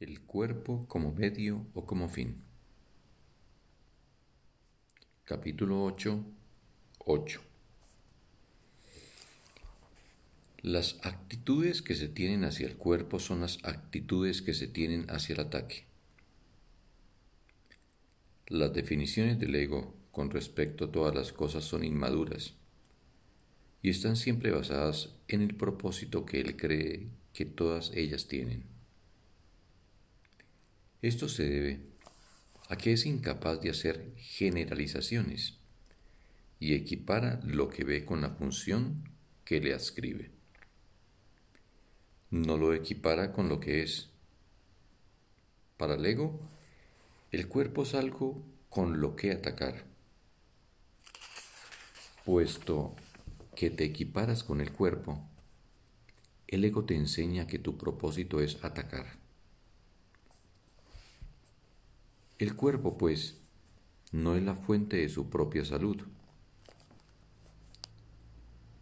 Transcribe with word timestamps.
El 0.00 0.20
cuerpo 0.20 0.86
como 0.86 1.12
medio 1.12 1.66
o 1.74 1.84
como 1.84 2.08
fin. 2.08 2.36
Capítulo 5.24 5.82
8. 5.82 6.24
8. 7.00 7.40
Las 10.62 11.00
actitudes 11.02 11.82
que 11.82 11.96
se 11.96 12.06
tienen 12.06 12.44
hacia 12.44 12.68
el 12.68 12.76
cuerpo 12.76 13.18
son 13.18 13.40
las 13.40 13.58
actitudes 13.64 14.40
que 14.40 14.54
se 14.54 14.68
tienen 14.68 15.10
hacia 15.10 15.32
el 15.32 15.40
ataque. 15.40 15.86
Las 18.46 18.72
definiciones 18.72 19.40
del 19.40 19.56
ego 19.56 19.96
con 20.12 20.30
respecto 20.30 20.84
a 20.84 20.92
todas 20.92 21.12
las 21.12 21.32
cosas 21.32 21.64
son 21.64 21.82
inmaduras 21.82 22.54
y 23.82 23.90
están 23.90 24.14
siempre 24.14 24.52
basadas 24.52 25.16
en 25.26 25.42
el 25.42 25.56
propósito 25.56 26.24
que 26.24 26.40
él 26.40 26.56
cree 26.56 27.08
que 27.32 27.46
todas 27.46 27.90
ellas 27.96 28.28
tienen. 28.28 28.77
Esto 31.00 31.28
se 31.28 31.48
debe 31.48 31.80
a 32.68 32.76
que 32.76 32.92
es 32.92 33.06
incapaz 33.06 33.60
de 33.60 33.70
hacer 33.70 34.12
generalizaciones 34.16 35.58
y 36.58 36.74
equipara 36.74 37.40
lo 37.44 37.68
que 37.68 37.84
ve 37.84 38.04
con 38.04 38.20
la 38.20 38.30
función 38.30 39.08
que 39.44 39.60
le 39.60 39.74
adscribe. 39.74 40.30
No 42.30 42.56
lo 42.56 42.74
equipara 42.74 43.32
con 43.32 43.48
lo 43.48 43.60
que 43.60 43.82
es. 43.82 44.10
Para 45.76 45.94
el 45.94 46.04
ego, 46.04 46.40
el 47.30 47.46
cuerpo 47.46 47.84
es 47.84 47.94
algo 47.94 48.42
con 48.68 49.00
lo 49.00 49.14
que 49.14 49.30
atacar. 49.32 49.86
Puesto 52.24 52.96
que 53.54 53.70
te 53.70 53.84
equiparas 53.84 54.44
con 54.44 54.60
el 54.60 54.72
cuerpo, 54.72 55.24
el 56.48 56.64
ego 56.64 56.84
te 56.84 56.96
enseña 56.96 57.46
que 57.46 57.58
tu 57.58 57.78
propósito 57.78 58.40
es 58.40 58.62
atacar. 58.64 59.27
El 62.38 62.54
cuerpo, 62.54 62.96
pues, 62.96 63.40
no 64.12 64.36
es 64.36 64.42
la 64.44 64.54
fuente 64.54 64.98
de 64.98 65.08
su 65.08 65.28
propia 65.28 65.64
salud. 65.64 66.00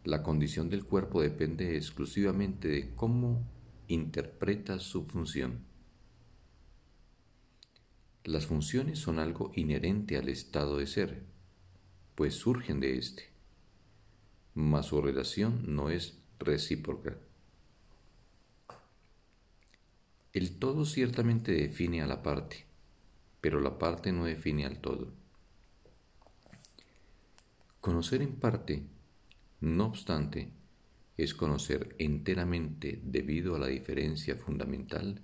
La 0.05 0.23
condición 0.23 0.69
del 0.69 0.85
cuerpo 0.85 1.23
depende 1.23 1.75
exclusivamente 1.75 2.69
de 2.69 2.95
cómo 2.95 3.49
interpreta 3.89 4.79
su 4.79 5.07
función. 5.07 5.65
Las 8.25 8.45
funciones 8.45 8.99
son 8.99 9.19
algo 9.19 9.53
inherente 9.55 10.19
al 10.19 10.29
estado 10.29 10.77
de 10.77 10.87
ser, 10.87 11.23
pues 12.15 12.35
surgen 12.35 12.79
de 12.79 12.99
éste, 12.99 13.31
mas 14.53 14.87
su 14.87 15.01
relación 15.01 15.75
no 15.75 15.89
es 15.89 16.19
recíproca. 16.39 17.17
El 20.35 20.59
todo 20.59 20.85
ciertamente 20.85 21.53
define 21.53 22.03
a 22.03 22.07
la 22.07 22.23
parte, 22.23 22.66
pero 23.41 23.61
la 23.61 23.79
parte 23.79 24.13
no 24.13 24.25
define 24.25 24.67
al 24.67 24.81
todo. 24.81 25.13
Conocer 27.81 28.23
en 28.23 28.35
parte, 28.37 28.83
no 29.61 29.87
obstante, 29.87 30.51
es 31.17 31.35
conocer 31.35 31.95
enteramente 31.99 33.01
debido 33.03 33.55
a 33.55 33.59
la 33.59 33.69
diferencia 33.69 34.37
fundamental 34.37 35.23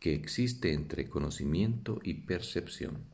que 0.00 0.14
existe 0.14 0.72
entre 0.72 1.08
conocimiento 1.08 2.00
y 2.02 2.14
percepción. 2.14 3.04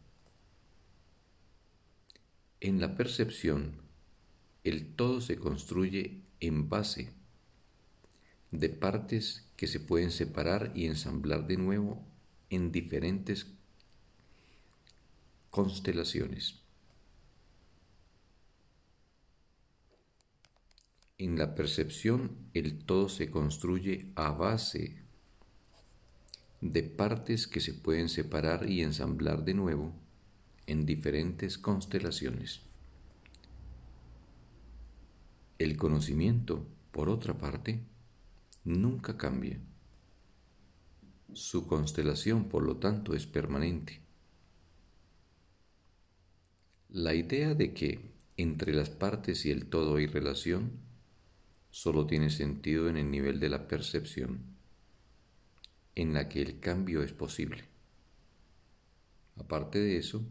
En 2.61 2.81
la 2.81 2.97
percepción, 2.97 3.83
el 4.65 4.95
todo 4.95 5.21
se 5.21 5.37
construye 5.37 6.23
en 6.41 6.69
base 6.69 7.13
de 8.53 8.69
partes 8.69 9.49
que 9.57 9.67
se 9.67 9.81
pueden 9.81 10.11
separar 10.11 10.73
y 10.75 10.87
ensamblar 10.87 11.47
de 11.47 11.57
nuevo 11.57 12.05
en 12.51 12.73
diferentes 12.73 13.56
constelaciones. 15.57 16.61
En 21.17 21.39
la 21.39 21.55
percepción 21.55 22.37
el 22.53 22.85
todo 22.85 23.09
se 23.09 23.31
construye 23.31 24.13
a 24.17 24.33
base 24.33 25.03
de 26.61 26.83
partes 26.83 27.47
que 27.47 27.61
se 27.61 27.73
pueden 27.73 28.11
separar 28.11 28.69
y 28.69 28.83
ensamblar 28.83 29.47
de 29.47 29.55
nuevo 29.55 29.95
en 30.67 30.85
diferentes 30.85 31.57
constelaciones. 31.57 32.61
El 35.59 35.79
conocimiento, 35.79 36.67
por 36.91 37.09
otra 37.09 37.39
parte, 37.39 37.81
nunca 38.63 39.17
cambia. 39.17 39.59
Su 41.33 41.67
constelación, 41.67 42.45
por 42.45 42.63
lo 42.63 42.77
tanto, 42.77 43.15
es 43.15 43.27
permanente. 43.27 44.06
La 46.97 47.13
idea 47.13 47.53
de 47.53 47.75
que 47.75 48.01
entre 48.39 48.73
las 48.73 48.89
partes 48.89 49.45
y 49.45 49.51
el 49.51 49.67
todo 49.67 49.97
hay 49.97 50.07
relación 50.07 50.81
solo 51.71 52.07
tiene 52.07 52.31
sentido 52.31 52.89
en 52.89 52.97
el 52.97 53.11
nivel 53.11 53.39
de 53.39 53.51
la 53.51 53.69
percepción, 53.69 54.41
en 55.95 56.15
la 56.15 56.31
que 56.31 56.41
el 56.41 56.59
cambio 56.59 57.03
es 57.03 57.13
posible. 57.13 57.65
Aparte 59.37 59.79
de 59.79 59.99
eso, 59.99 60.23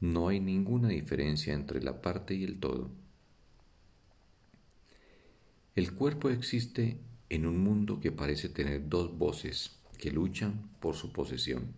no 0.00 0.26
hay 0.26 0.40
ninguna 0.40 0.88
diferencia 0.88 1.54
entre 1.54 1.80
la 1.80 2.02
parte 2.02 2.34
y 2.34 2.42
el 2.42 2.58
todo. 2.58 2.90
El 5.76 5.94
cuerpo 5.94 6.28
existe 6.28 6.98
en 7.28 7.46
un 7.46 7.58
mundo 7.58 8.00
que 8.00 8.10
parece 8.10 8.48
tener 8.48 8.88
dos 8.88 9.16
voces 9.16 9.76
que 9.96 10.10
luchan 10.10 10.72
por 10.80 10.96
su 10.96 11.12
posesión. 11.12 11.72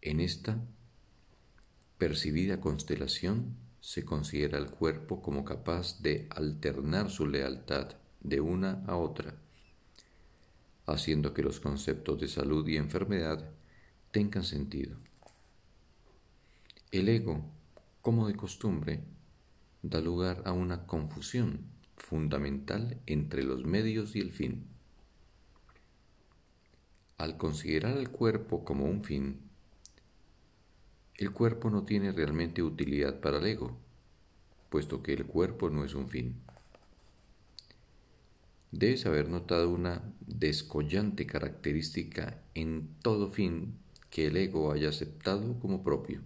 En 0.00 0.20
esta 0.20 0.66
percibida 1.98 2.60
constelación 2.60 3.56
se 3.80 4.04
considera 4.04 4.58
al 4.58 4.70
cuerpo 4.70 5.20
como 5.20 5.44
capaz 5.44 6.00
de 6.00 6.26
alternar 6.30 7.10
su 7.10 7.26
lealtad 7.26 7.96
de 8.20 8.40
una 8.40 8.82
a 8.86 8.96
otra, 8.96 9.34
haciendo 10.86 11.34
que 11.34 11.42
los 11.42 11.60
conceptos 11.60 12.18
de 12.18 12.28
salud 12.28 12.66
y 12.66 12.76
enfermedad 12.76 13.50
tengan 14.10 14.44
sentido. 14.44 14.96
El 16.90 17.08
ego, 17.08 17.44
como 18.00 18.26
de 18.28 18.36
costumbre, 18.36 19.00
da 19.82 20.00
lugar 20.00 20.42
a 20.46 20.52
una 20.52 20.86
confusión 20.86 21.66
fundamental 21.96 23.00
entre 23.06 23.42
los 23.42 23.64
medios 23.64 24.16
y 24.16 24.20
el 24.20 24.32
fin. 24.32 24.66
Al 27.18 27.36
considerar 27.36 27.98
al 27.98 28.10
cuerpo 28.10 28.64
como 28.64 28.86
un 28.86 29.04
fin, 29.04 29.40
el 31.16 31.30
cuerpo 31.30 31.70
no 31.70 31.84
tiene 31.84 32.10
realmente 32.12 32.62
utilidad 32.62 33.20
para 33.20 33.38
el 33.38 33.46
ego, 33.46 33.76
puesto 34.68 35.02
que 35.02 35.12
el 35.12 35.26
cuerpo 35.26 35.70
no 35.70 35.84
es 35.84 35.94
un 35.94 36.08
fin. 36.08 36.34
Debes 38.72 39.06
haber 39.06 39.28
notado 39.28 39.70
una 39.70 40.02
descollante 40.26 41.26
característica 41.26 42.42
en 42.54 42.88
todo 43.00 43.30
fin 43.30 43.78
que 44.10 44.26
el 44.26 44.36
ego 44.36 44.72
haya 44.72 44.88
aceptado 44.88 45.58
como 45.60 45.84
propio. 45.84 46.20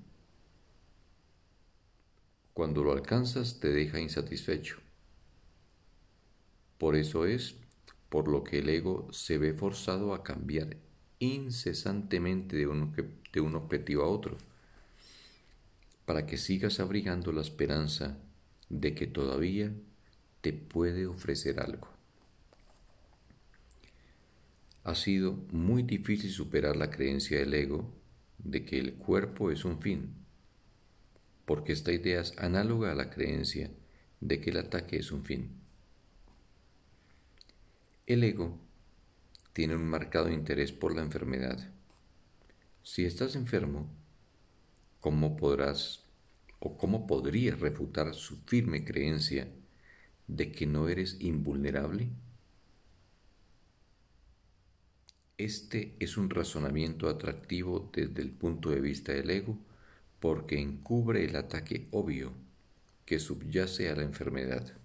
Cuando 2.54 2.82
lo 2.82 2.92
alcanzas 2.92 3.60
te 3.60 3.68
deja 3.68 4.00
insatisfecho. 4.00 4.78
Por 6.78 6.96
eso 6.96 7.26
es 7.26 7.56
por 8.08 8.28
lo 8.28 8.42
que 8.42 8.60
el 8.60 8.70
ego 8.70 9.06
se 9.12 9.36
ve 9.36 9.52
forzado 9.52 10.14
a 10.14 10.22
cambiar 10.22 10.78
incesantemente 11.18 12.56
de 12.56 12.66
un, 12.66 12.94
de 13.32 13.40
un 13.40 13.54
objetivo 13.54 14.04
a 14.04 14.08
otro 14.08 14.38
para 16.08 16.24
que 16.24 16.38
sigas 16.38 16.80
abrigando 16.80 17.32
la 17.32 17.42
esperanza 17.42 18.16
de 18.70 18.94
que 18.94 19.06
todavía 19.06 19.74
te 20.40 20.54
puede 20.54 21.04
ofrecer 21.04 21.60
algo. 21.60 21.86
Ha 24.84 24.94
sido 24.94 25.34
muy 25.52 25.82
difícil 25.82 26.30
superar 26.30 26.76
la 26.76 26.90
creencia 26.90 27.38
del 27.38 27.52
ego 27.52 27.92
de 28.38 28.64
que 28.64 28.78
el 28.78 28.94
cuerpo 28.94 29.50
es 29.50 29.66
un 29.66 29.82
fin, 29.82 30.14
porque 31.44 31.74
esta 31.74 31.92
idea 31.92 32.22
es 32.22 32.32
análoga 32.38 32.92
a 32.92 32.94
la 32.94 33.10
creencia 33.10 33.70
de 34.22 34.40
que 34.40 34.48
el 34.48 34.56
ataque 34.56 34.96
es 34.96 35.12
un 35.12 35.26
fin. 35.26 35.60
El 38.06 38.24
ego 38.24 38.58
tiene 39.52 39.76
un 39.76 39.84
marcado 39.84 40.30
interés 40.32 40.72
por 40.72 40.96
la 40.96 41.02
enfermedad. 41.02 41.70
Si 42.82 43.04
estás 43.04 43.36
enfermo, 43.36 43.90
¿cómo 45.00 45.36
podrás 45.36 46.04
o 46.60 46.76
cómo 46.76 47.06
podrías 47.06 47.60
refutar 47.60 48.14
su 48.14 48.36
firme 48.46 48.84
creencia 48.84 49.48
de 50.26 50.52
que 50.52 50.66
no 50.66 50.88
eres 50.88 51.16
invulnerable? 51.20 52.10
Este 55.38 55.94
es 56.00 56.16
un 56.16 56.30
razonamiento 56.30 57.08
atractivo 57.08 57.90
desde 57.92 58.22
el 58.22 58.30
punto 58.30 58.70
de 58.70 58.80
vista 58.80 59.12
del 59.12 59.30
ego 59.30 59.56
porque 60.18 60.58
encubre 60.58 61.24
el 61.24 61.36
ataque 61.36 61.86
obvio 61.92 62.32
que 63.06 63.20
subyace 63.20 63.88
a 63.88 63.96
la 63.96 64.02
enfermedad. 64.02 64.76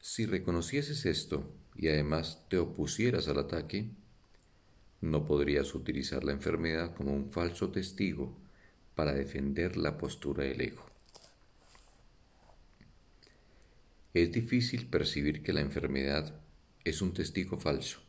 Si 0.00 0.26
reconocieses 0.26 1.06
esto 1.06 1.52
y 1.74 1.88
además 1.88 2.46
te 2.48 2.58
opusieras 2.58 3.26
al 3.26 3.38
ataque, 3.38 3.90
no 5.00 5.24
podrías 5.24 5.74
utilizar 5.74 6.24
la 6.24 6.32
enfermedad 6.32 6.94
como 6.94 7.12
un 7.12 7.30
falso 7.30 7.70
testigo 7.70 8.36
para 8.94 9.12
defender 9.12 9.76
la 9.76 9.98
postura 9.98 10.44
del 10.44 10.60
ego. 10.60 10.86
Es 14.14 14.30
difícil 14.30 14.86
percibir 14.86 15.42
que 15.42 15.52
la 15.52 15.60
enfermedad 15.60 16.40
es 16.84 17.02
un 17.02 17.12
testigo 17.12 17.58
falso, 17.58 18.00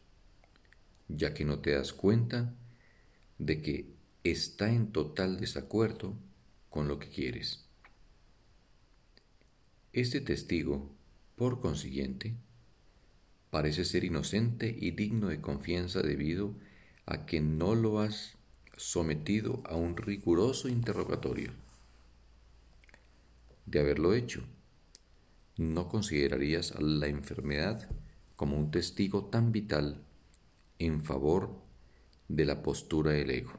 ya 1.08 1.34
que 1.34 1.46
no 1.46 1.60
te 1.60 1.72
das 1.72 1.94
cuenta 1.94 2.54
de 3.40 3.62
que 3.62 3.96
está 4.24 4.72
en 4.72 4.92
total 4.92 5.40
desacuerdo 5.40 6.16
con 6.70 6.88
lo 6.88 7.00
que 7.00 7.10
quieres. 7.10 7.66
Este 9.94 10.22
testigo, 10.22 10.92
por 11.36 11.62
consiguiente, 11.62 12.36
parece 13.50 13.86
ser 13.86 14.04
inocente 14.04 14.76
y 14.78 14.92
digno 14.92 15.30
de 15.30 15.42
confianza 15.42 16.02
debido 16.02 16.54
a 17.06 17.26
que 17.26 17.42
no 17.42 17.76
lo 17.76 18.00
has 18.00 18.36
sometido 18.78 19.62
a 19.66 19.76
un 19.76 19.96
riguroso 19.96 20.68
interrogatorio. 20.68 21.52
De 23.66 23.80
haberlo 23.80 24.14
hecho, 24.14 24.44
no 25.58 25.88
considerarías 25.88 26.72
a 26.74 26.82
la 26.82 27.08
enfermedad 27.08 27.90
como 28.36 28.58
un 28.58 28.72
testigo 28.72 29.26
tan 29.26 29.52
vital 29.52 30.04
en 30.80 31.04
favor 31.04 31.62
de 32.28 32.46
la 32.46 32.62
postura 32.62 33.12
del 33.12 33.30
ego. 33.30 33.54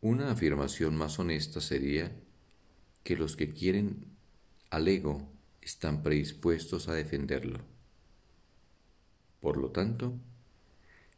Una 0.00 0.30
afirmación 0.30 0.96
más 0.96 1.18
honesta 1.18 1.60
sería 1.60 2.16
que 3.02 3.16
los 3.16 3.36
que 3.36 3.52
quieren 3.52 4.16
al 4.70 4.86
ego 4.86 5.28
están 5.60 6.02
predispuestos 6.02 6.88
a 6.88 6.94
defenderlo. 6.94 7.77
Por 9.40 9.56
lo 9.56 9.70
tanto, 9.70 10.14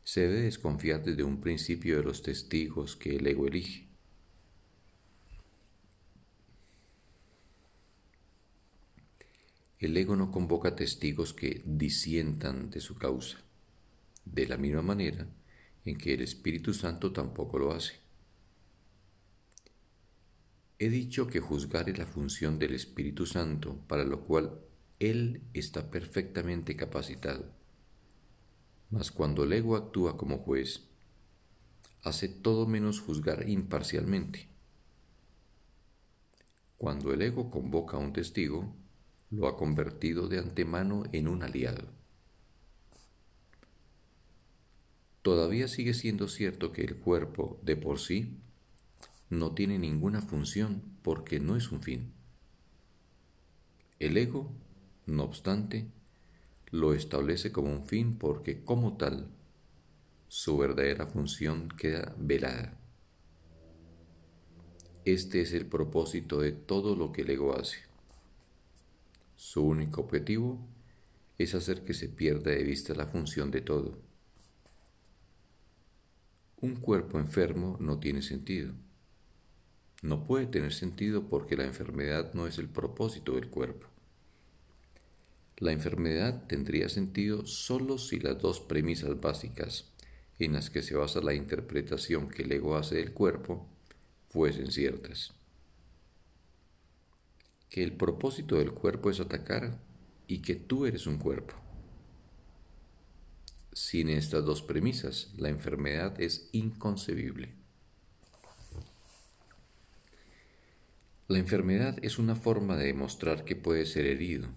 se 0.05 0.23
debe 0.23 0.43
desconfiar 0.43 1.03
desde 1.03 1.23
un 1.23 1.41
principio 1.41 1.97
de 1.97 2.03
los 2.05 2.23
testigos 2.23 2.97
que 2.97 3.17
el 3.17 3.27
ego 3.27 3.47
elige. 3.47 3.89
El 9.79 9.97
ego 9.97 10.15
no 10.15 10.31
convoca 10.31 10.77
testigos 10.77 11.33
que 11.33 11.63
disientan 11.65 12.69
de 12.71 12.81
su 12.81 12.97
causa, 12.97 13.39
de 14.25 14.47
la 14.47 14.59
misma 14.59 14.83
manera 14.83 15.27
en 15.85 15.97
que 15.97 16.13
el 16.15 16.21
Espíritu 16.21 16.75
Santo 16.75 17.13
tampoco 17.13 17.59
lo 17.59 17.73
hace. 17.73 17.95
He 20.79 20.89
dicho 20.89 21.27
que 21.27 21.41
juzgar 21.41 21.89
es 21.89 21.99
la 21.99 22.07
función 22.07 22.59
del 22.59 22.75
Espíritu 22.75 23.27
Santo, 23.27 23.79
para 23.87 24.05
lo 24.05 24.23
cual 24.23 24.61
Él 24.99 25.43
está 25.53 25.91
perfectamente 25.91 26.77
capacitado. 26.77 27.60
Mas 28.91 29.11
cuando 29.11 29.45
el 29.45 29.53
ego 29.53 29.77
actúa 29.77 30.17
como 30.17 30.39
juez, 30.39 30.83
hace 32.03 32.29
todo 32.29 32.67
menos 32.67 33.01
juzgar 33.01 33.49
imparcialmente. 33.49 34.49
Cuando 36.77 37.13
el 37.13 37.23
ego 37.23 37.51
convoca 37.51 37.97
a 37.97 38.01
un 38.01 38.13
testigo, 38.13 38.75
lo 39.31 39.47
ha 39.47 39.57
convertido 39.57 40.29
de 40.29 40.39
antemano 40.39 41.05
en 41.13 41.29
un 41.29 41.43
aliado. 41.43 41.89
Todavía 45.23 45.69
sigue 45.69 45.95
siendo 45.95 46.29
cierto 46.29 46.73
que 46.73 46.83
el 46.83 46.97
cuerpo 46.97 47.61
de 47.63 47.77
por 47.77 48.01
sí 48.01 48.39
no 49.29 49.55
tiene 49.55 49.79
ninguna 49.79 50.23
función 50.23 50.83
porque 51.03 51.39
no 51.39 51.57
es 51.57 51.71
un 51.71 51.83
fin. 51.83 52.13
El 53.99 54.17
ego, 54.17 54.51
no 55.07 55.25
obstante, 55.25 55.87
lo 56.71 56.95
establece 56.95 57.51
como 57.51 57.73
un 57.73 57.87
fin 57.87 58.17
porque 58.17 58.65
como 58.65 58.97
tal 58.97 59.29
su 60.29 60.57
verdadera 60.57 61.07
función 61.07 61.69
queda 61.69 62.15
velada. 62.19 62.79
Este 65.05 65.41
es 65.41 65.53
el 65.53 65.67
propósito 65.67 66.41
de 66.41 66.53
todo 66.53 66.95
lo 66.95 67.11
que 67.11 67.23
el 67.23 67.31
ego 67.31 67.57
hace. 67.57 67.79
Su 69.35 69.65
único 69.65 70.03
objetivo 70.03 70.61
es 71.39 71.55
hacer 71.55 71.85
que 71.85 71.95
se 71.95 72.09
pierda 72.09 72.51
de 72.51 72.63
vista 72.63 72.95
la 72.95 73.07
función 73.07 73.51
de 73.51 73.63
todo. 73.63 73.99
Un 76.61 76.77
cuerpo 76.77 77.19
enfermo 77.19 77.77
no 77.81 77.99
tiene 77.99 78.21
sentido. 78.21 78.75
No 80.03 80.25
puede 80.25 80.47
tener 80.47 80.73
sentido 80.73 81.29
porque 81.29 81.57
la 81.57 81.65
enfermedad 81.65 82.35
no 82.35 82.47
es 82.47 82.59
el 82.59 82.69
propósito 82.69 83.35
del 83.35 83.49
cuerpo. 83.49 83.87
La 85.61 85.73
enfermedad 85.73 86.47
tendría 86.49 86.89
sentido 86.89 87.47
solo 87.47 87.99
si 87.99 88.19
las 88.19 88.39
dos 88.39 88.61
premisas 88.61 89.21
básicas 89.21 89.93
en 90.39 90.55
las 90.55 90.71
que 90.71 90.83
se 90.83 90.97
basa 90.97 91.21
la 91.21 91.35
interpretación 91.35 92.29
que 92.29 92.43
el 92.43 92.53
ego 92.53 92.77
hace 92.77 92.97
del 92.97 93.13
cuerpo 93.13 93.69
fuesen 94.31 94.73
ciertas 94.73 95.35
que 97.71 97.85
el 97.85 97.93
propósito 97.93 98.57
del 98.57 98.73
cuerpo 98.73 99.11
es 99.11 99.21
atacar 99.21 99.79
y 100.27 100.43
que 100.43 100.57
tú 100.57 100.87
eres 100.87 101.07
un 101.07 101.19
cuerpo. 101.19 101.55
Sin 103.73 104.11
estas 104.11 104.45
dos 104.45 104.61
premisas, 104.61 105.33
la 105.37 105.49
enfermedad 105.49 106.21
es 106.21 106.49
inconcebible. 106.51 107.55
La 111.29 111.39
enfermedad 111.39 111.97
es 112.03 112.19
una 112.19 112.35
forma 112.35 112.77
de 112.77 112.87
demostrar 112.87 113.45
que 113.45 113.55
puedes 113.55 113.93
ser 113.93 114.07
herido. 114.07 114.49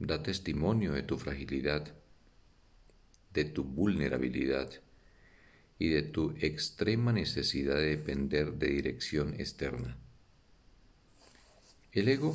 Da 0.00 0.22
testimonio 0.22 0.92
de 0.92 1.02
tu 1.02 1.18
fragilidad, 1.18 1.94
de 3.34 3.44
tu 3.44 3.64
vulnerabilidad 3.64 4.70
y 5.78 5.88
de 5.88 6.02
tu 6.02 6.34
extrema 6.40 7.12
necesidad 7.12 7.76
de 7.76 7.96
depender 7.96 8.54
de 8.54 8.68
dirección 8.68 9.34
externa. 9.34 9.98
El 11.92 12.08
ego 12.08 12.34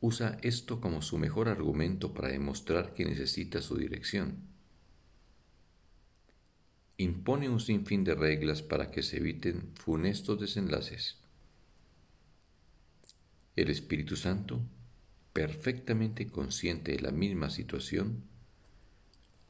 usa 0.00 0.36
esto 0.42 0.80
como 0.80 1.00
su 1.00 1.16
mejor 1.16 1.48
argumento 1.48 2.12
para 2.12 2.28
demostrar 2.28 2.92
que 2.92 3.06
necesita 3.06 3.62
su 3.62 3.76
dirección. 3.76 4.36
Impone 6.98 7.48
un 7.48 7.60
sinfín 7.60 8.04
de 8.04 8.14
reglas 8.14 8.62
para 8.62 8.90
que 8.90 9.02
se 9.02 9.18
eviten 9.18 9.70
funestos 9.74 10.40
desenlaces. 10.40 11.16
El 13.54 13.70
Espíritu 13.70 14.16
Santo, 14.16 14.62
perfectamente 15.36 16.30
consciente 16.30 16.92
de 16.92 17.00
la 17.00 17.10
misma 17.10 17.50
situación, 17.50 18.24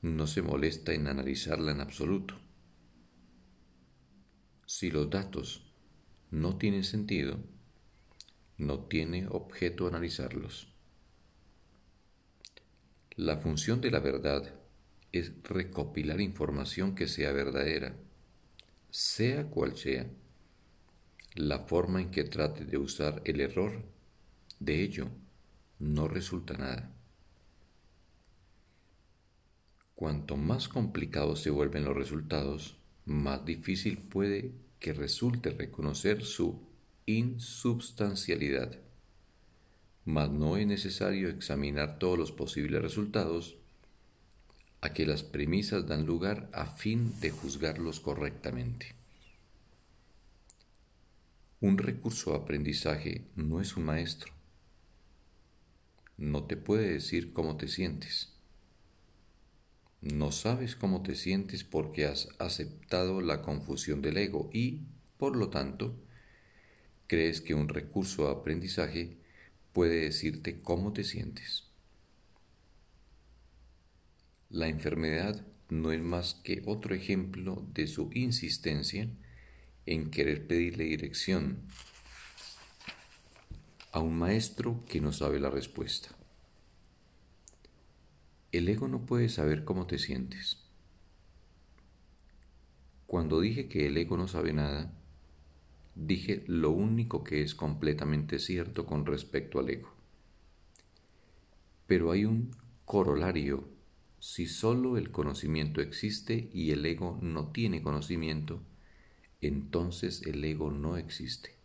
no 0.02 0.26
se 0.26 0.42
molesta 0.42 0.92
en 0.92 1.06
analizarla 1.06 1.70
en 1.70 1.80
absoluto. 1.80 2.34
Si 4.66 4.90
los 4.90 5.08
datos 5.08 5.62
no 6.32 6.56
tienen 6.58 6.82
sentido, 6.82 7.38
no 8.58 8.80
tiene 8.80 9.28
objeto 9.28 9.86
analizarlos. 9.86 10.74
La 13.14 13.36
función 13.36 13.80
de 13.80 13.92
la 13.92 14.00
verdad 14.00 14.56
es 15.12 15.40
recopilar 15.44 16.20
información 16.20 16.96
que 16.96 17.06
sea 17.06 17.30
verdadera, 17.30 17.94
sea 18.90 19.46
cual 19.46 19.76
sea 19.76 20.10
la 21.36 21.60
forma 21.60 22.00
en 22.02 22.10
que 22.10 22.24
trate 22.24 22.64
de 22.64 22.76
usar 22.76 23.22
el 23.24 23.40
error, 23.40 23.84
de 24.58 24.82
ello 24.82 25.08
no 25.78 26.08
resulta 26.08 26.54
nada. 26.54 26.92
Cuanto 29.94 30.36
más 30.36 30.68
complicados 30.68 31.40
se 31.40 31.50
vuelven 31.50 31.84
los 31.84 31.96
resultados, 31.96 32.76
más 33.06 33.44
difícil 33.44 33.98
puede 33.98 34.52
que 34.78 34.92
resulte 34.92 35.50
reconocer 35.50 36.22
su 36.24 36.60
insubstancialidad. 37.06 38.78
Mas 40.04 40.30
no 40.30 40.56
es 40.56 40.66
necesario 40.66 41.28
examinar 41.28 41.98
todos 41.98 42.18
los 42.18 42.30
posibles 42.30 42.82
resultados 42.82 43.56
a 44.80 44.92
que 44.92 45.06
las 45.06 45.22
premisas 45.22 45.86
dan 45.86 46.04
lugar 46.04 46.50
a 46.52 46.66
fin 46.66 47.18
de 47.20 47.30
juzgarlos 47.30 48.00
correctamente. 48.00 48.94
Un 51.60 51.78
recurso 51.78 52.34
aprendizaje 52.34 53.26
no 53.34 53.60
es 53.62 53.76
un 53.76 53.84
maestro. 53.86 54.35
No 56.18 56.44
te 56.44 56.56
puede 56.56 56.92
decir 56.92 57.32
cómo 57.32 57.56
te 57.56 57.68
sientes. 57.68 58.32
No 60.00 60.32
sabes 60.32 60.76
cómo 60.76 61.02
te 61.02 61.14
sientes 61.14 61.64
porque 61.64 62.06
has 62.06 62.28
aceptado 62.38 63.20
la 63.20 63.42
confusión 63.42 64.02
del 64.02 64.16
ego 64.16 64.48
y, 64.52 64.82
por 65.18 65.36
lo 65.36 65.50
tanto, 65.50 65.94
crees 67.06 67.40
que 67.40 67.54
un 67.54 67.68
recurso 67.68 68.26
de 68.26 68.32
aprendizaje 68.32 69.16
puede 69.72 70.02
decirte 70.02 70.60
cómo 70.60 70.92
te 70.92 71.04
sientes. 71.04 71.64
La 74.48 74.68
enfermedad 74.68 75.44
no 75.68 75.92
es 75.92 76.00
más 76.00 76.34
que 76.34 76.62
otro 76.66 76.94
ejemplo 76.94 77.66
de 77.74 77.86
su 77.86 78.10
insistencia 78.14 79.08
en 79.84 80.10
querer 80.10 80.46
pedirle 80.46 80.84
dirección 80.84 81.62
a 83.96 84.00
un 84.00 84.18
maestro 84.18 84.84
que 84.86 85.00
no 85.00 85.10
sabe 85.10 85.40
la 85.40 85.48
respuesta. 85.48 86.10
El 88.52 88.68
ego 88.68 88.88
no 88.88 89.06
puede 89.06 89.30
saber 89.30 89.64
cómo 89.64 89.86
te 89.86 89.98
sientes. 89.98 90.58
Cuando 93.06 93.40
dije 93.40 93.70
que 93.70 93.86
el 93.86 93.96
ego 93.96 94.18
no 94.18 94.28
sabe 94.28 94.52
nada, 94.52 94.92
dije 95.94 96.44
lo 96.46 96.72
único 96.72 97.24
que 97.24 97.40
es 97.40 97.54
completamente 97.54 98.38
cierto 98.38 98.84
con 98.84 99.06
respecto 99.06 99.60
al 99.60 99.70
ego. 99.70 99.94
Pero 101.86 102.10
hay 102.10 102.26
un 102.26 102.54
corolario. 102.84 103.66
Si 104.18 104.46
solo 104.46 104.98
el 104.98 105.10
conocimiento 105.10 105.80
existe 105.80 106.50
y 106.52 106.72
el 106.72 106.84
ego 106.84 107.18
no 107.22 107.50
tiene 107.50 107.80
conocimiento, 107.80 108.60
entonces 109.40 110.20
el 110.26 110.44
ego 110.44 110.70
no 110.70 110.98
existe. 110.98 111.55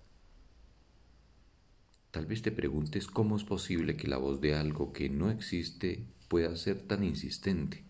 Tal 2.12 2.26
vez 2.26 2.42
te 2.42 2.52
preguntes 2.52 3.08
cómo 3.08 3.38
es 3.38 3.46
posible 3.46 3.96
que 3.96 4.10
la 4.10 4.18
voz 4.18 4.42
de 4.42 4.54
algo 4.54 4.92
que 4.92 5.10
no 5.10 5.32
existe 5.32 6.04
pueda 6.28 6.54
ser 6.58 6.82
tan 6.82 7.06
insistente. 7.06 7.86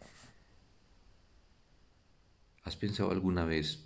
¿Has 2.63 2.77
pensado 2.77 3.09
alguna 3.09 3.45
vez 3.45 3.83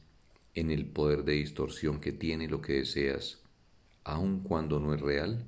en 0.53 0.71
el 0.71 0.85
poder 0.85 1.23
de 1.23 1.33
distorsión 1.33 2.01
que 2.01 2.11
tiene 2.11 2.49
lo 2.49 2.61
que 2.61 2.73
deseas, 2.73 3.39
aun 4.03 4.41
cuando 4.41 4.81
no 4.81 4.93
es 4.93 4.99
real? 4.99 5.47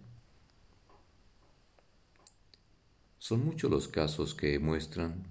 Son 3.20 3.44
muchos 3.44 3.70
los 3.70 3.90
casos 3.90 4.34
que 4.34 4.52
demuestran 4.52 5.26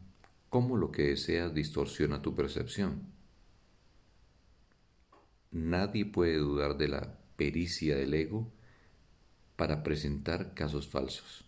cómo 0.51 0.77
lo 0.77 0.93
que 0.93 1.05
deseas 1.05 1.55
distorsiona 1.55 2.21
tu 2.21 2.35
percepción. 2.35 3.07
Nadie 5.51 6.05
puede 6.05 6.37
dudar 6.37 6.77
de 6.77 6.89
la 6.89 7.19
pericia 7.37 7.97
del 7.97 8.13
ego 8.13 8.53
para 9.57 9.83
presentar 9.83 10.55
casos 10.55 10.87
falsos. 10.87 11.45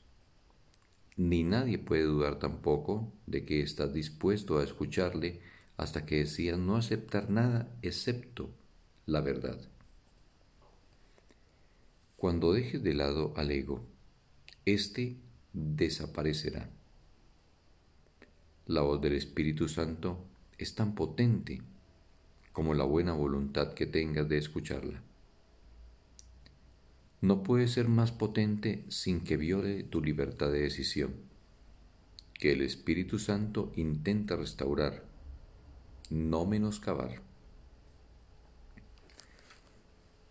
Ni 1.17 1.43
nadie 1.43 1.79
puede 1.79 2.05
dudar 2.05 2.38
tampoco 2.38 3.12
de 3.27 3.45
que 3.45 3.61
estás 3.61 3.93
dispuesto 3.93 4.59
a 4.59 4.65
escucharle 4.65 5.41
hasta 5.77 6.07
que 6.07 6.17
decidas 6.17 6.59
no 6.59 6.77
aceptar 6.77 7.31
nada 7.31 7.69
excepto 7.83 8.50
la 9.07 9.21
verdad. 9.21 9.59
Cuando 12.17 12.53
dejes 12.53 12.83
de 12.83 12.95
lado 12.95 13.33
al 13.37 13.50
ego, 13.50 13.85
éste 14.65 15.17
desaparecerá. 15.53 16.69
La 18.67 18.81
voz 18.83 19.00
del 19.00 19.15
Espíritu 19.15 19.69
Santo 19.69 20.25
es 20.57 20.75
tan 20.75 20.95
potente 20.95 21.62
como 22.53 22.75
la 22.75 22.85
buena 22.85 23.12
voluntad 23.12 23.73
que 23.75 23.87
tengas 23.87 24.29
de 24.29 24.38
escucharla 24.38 25.03
no 27.20 27.42
puede 27.42 27.66
ser 27.68 27.88
más 27.88 28.12
potente 28.12 28.84
sin 28.88 29.20
que 29.20 29.37
viole 29.37 29.82
tu 29.82 30.02
libertad 30.02 30.52
de 30.52 30.60
decisión, 30.60 31.14
que 32.34 32.52
el 32.52 32.62
Espíritu 32.62 33.18
Santo 33.18 33.72
intenta 33.75 34.37
restaurar, 34.37 35.04
no 36.10 36.46
menoscabar. 36.46 37.20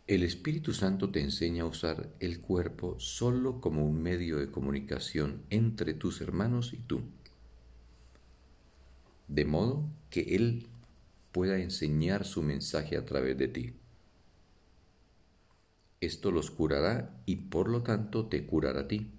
El 0.07 0.23
Espíritu 0.23 0.73
Santo 0.73 1.09
te 1.09 1.19
enseña 1.19 1.63
a 1.63 1.67
usar 1.67 2.09
el 2.21 2.39
cuerpo 2.39 2.97
solo 2.97 3.59
como 3.59 3.85
un 3.85 4.01
medio 4.01 4.37
de 4.37 4.49
comunicación 4.49 5.41
entre 5.49 5.93
tus 5.93 6.21
hermanos 6.21 6.71
y 6.71 6.77
tú, 6.77 7.01
de 9.27 9.43
modo 9.43 9.83
que 10.09 10.35
Él 10.35 10.67
pueda 11.33 11.59
enseñar 11.59 12.23
su 12.23 12.41
mensaje 12.41 12.95
a 12.95 13.03
través 13.03 13.37
de 13.37 13.49
ti. 13.49 13.73
Esto 15.99 16.31
los 16.31 16.51
curará 16.51 17.21
y 17.25 17.37
por 17.37 17.69
lo 17.69 17.81
tanto 17.81 18.27
te 18.27 18.45
curará 18.45 18.81
a 18.81 18.87
ti. 18.87 19.11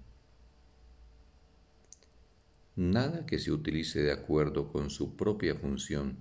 Nada 2.77 3.25
que 3.25 3.39
se 3.39 3.51
utilice 3.51 4.01
de 4.01 4.13
acuerdo 4.13 4.71
con 4.71 4.89
su 4.89 5.17
propia 5.17 5.55
función, 5.55 6.17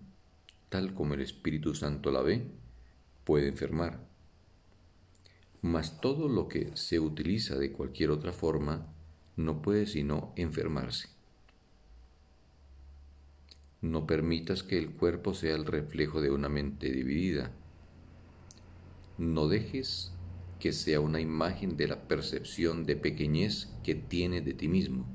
tal 0.69 0.93
como 0.95 1.15
el 1.15 1.21
Espíritu 1.21 1.77
Santo 1.77 2.11
la 2.11 2.23
ve, 2.23 2.51
puede 3.23 3.47
enfermar. 3.47 4.01
Mas 5.63 6.01
todo 6.01 6.29
lo 6.29 6.49
que 6.49 6.77
se 6.77 6.99
utiliza 6.99 7.57
de 7.57 7.71
cualquier 7.71 8.11
otra 8.11 8.33
forma 8.33 8.93
no 9.37 9.63
puede 9.63 9.87
sino 9.87 10.33
enfermarse. 10.35 11.09
No 13.81 14.09
permitas 14.09 14.65
que 14.65 14.79
el 14.79 14.91
cuerpo 14.91 15.35
sea 15.35 15.55
el 15.55 15.65
reflejo 15.65 16.21
de 16.21 16.33
una 16.33 16.49
mente 16.49 16.91
dividida. 16.91 17.53
No 19.17 19.47
dejes 19.47 20.13
que 20.59 20.73
sea 20.73 21.01
una 21.01 21.21
imagen 21.21 21.77
de 21.77 21.89
la 21.89 22.09
percepción 22.09 22.85
de 22.85 22.97
pequeñez 22.97 23.69
que 23.85 23.95
tienes 23.95 24.45
de 24.45 24.55
ti 24.55 24.69
mismo. 24.69 25.07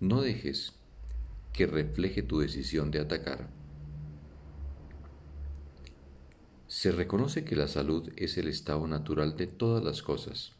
No 0.00 0.22
dejes 0.22 0.72
que 1.52 1.66
refleje 1.66 2.22
tu 2.22 2.40
decisión 2.40 2.90
de 2.90 3.00
atacar. 3.00 3.48
Se 6.66 6.90
reconoce 6.90 7.44
que 7.44 7.54
la 7.54 7.68
salud 7.68 8.12
es 8.16 8.36
el 8.36 8.48
estado 8.48 8.86
natural 8.88 9.36
de 9.36 9.46
todas 9.46 9.84
las 9.84 10.02
cosas, 10.02 10.52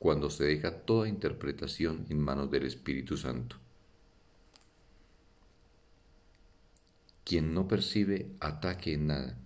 cuando 0.00 0.30
se 0.30 0.44
deja 0.44 0.80
toda 0.80 1.08
interpretación 1.08 2.06
en 2.08 2.18
manos 2.18 2.50
del 2.50 2.64
Espíritu 2.64 3.16
Santo. 3.16 3.56
Quien 7.24 7.54
no 7.54 7.68
percibe 7.68 8.32
ataque 8.40 8.94
en 8.94 9.06
nada 9.06 9.45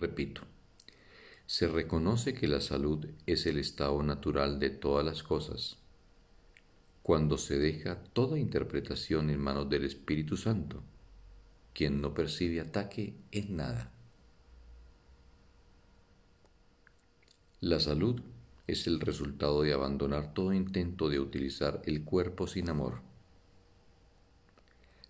Repito, 0.00 0.42
se 1.46 1.66
reconoce 1.66 2.32
que 2.32 2.46
la 2.46 2.60
salud 2.60 3.04
es 3.26 3.46
el 3.46 3.58
estado 3.58 4.00
natural 4.04 4.60
de 4.60 4.70
todas 4.70 5.04
las 5.04 5.24
cosas 5.24 5.78
cuando 7.08 7.38
se 7.38 7.58
deja 7.58 7.96
toda 8.12 8.38
interpretación 8.38 9.30
en 9.30 9.40
manos 9.40 9.70
del 9.70 9.86
Espíritu 9.86 10.36
Santo, 10.36 10.82
quien 11.72 12.02
no 12.02 12.12
percibe 12.12 12.60
ataque 12.60 13.14
en 13.32 13.56
nada. 13.56 13.90
La 17.60 17.80
salud 17.80 18.20
es 18.66 18.86
el 18.86 19.00
resultado 19.00 19.62
de 19.62 19.72
abandonar 19.72 20.34
todo 20.34 20.52
intento 20.52 21.08
de 21.08 21.18
utilizar 21.18 21.80
el 21.86 22.04
cuerpo 22.04 22.46
sin 22.46 22.68
amor. 22.68 23.00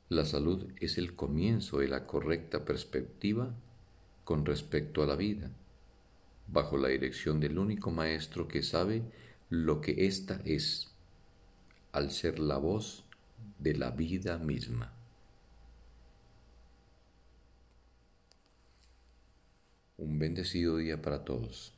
La 0.08 0.24
salud 0.24 0.70
es 0.80 0.98
el 0.98 1.16
comienzo 1.16 1.80
de 1.80 1.88
la 1.88 2.06
correcta 2.06 2.64
perspectiva 2.64 3.56
con 4.28 4.44
respecto 4.44 5.02
a 5.02 5.06
la 5.06 5.16
vida, 5.16 5.50
bajo 6.48 6.76
la 6.76 6.88
dirección 6.88 7.40
del 7.40 7.58
único 7.58 7.90
Maestro 7.90 8.46
que 8.46 8.62
sabe 8.62 9.00
lo 9.48 9.80
que 9.80 10.04
ésta 10.06 10.42
es, 10.44 10.88
al 11.92 12.10
ser 12.10 12.38
la 12.38 12.58
voz 12.58 13.06
de 13.58 13.74
la 13.74 13.90
vida 13.90 14.36
misma. 14.36 14.92
Un 19.96 20.18
bendecido 20.18 20.76
día 20.76 21.00
para 21.00 21.24
todos. 21.24 21.77